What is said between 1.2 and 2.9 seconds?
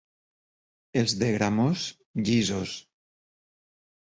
de Gramós, llisos.